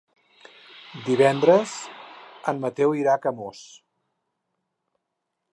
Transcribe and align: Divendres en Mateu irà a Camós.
Divendres 1.09 1.75
en 2.53 2.65
Mateu 2.65 2.97
irà 3.03 3.15
a 3.17 3.21
Camós. 3.27 3.63